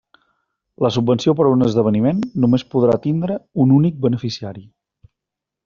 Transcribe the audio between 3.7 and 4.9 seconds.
únic beneficiari.